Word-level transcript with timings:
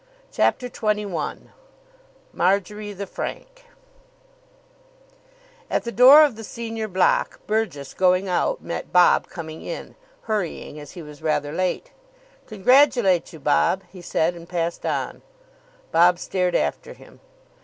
CHAPTER 0.31 0.67
XXI 0.67 1.49
MARJORY 2.33 2.91
THE 2.93 3.05
FRANK 3.05 3.65
At 5.69 5.83
the 5.83 5.91
door 5.91 6.23
of 6.23 6.35
the 6.35 6.43
senior 6.43 6.87
block 6.87 7.39
Burgess, 7.45 7.93
going 7.93 8.27
out, 8.27 8.63
met 8.63 8.91
Bob 8.91 9.29
coming 9.29 9.61
in, 9.61 9.93
hurrying, 10.21 10.79
as 10.79 10.93
he 10.93 11.03
was 11.03 11.21
rather 11.21 11.51
late. 11.51 11.91
"Congratulate 12.47 13.31
you, 13.31 13.39
Bob," 13.39 13.83
he 13.91 14.01
said; 14.01 14.33
and 14.33 14.49
passed 14.49 14.87
on. 14.87 15.21
Bob 15.91 16.17
stared 16.17 16.55
after 16.55 16.93
him. 16.93 17.19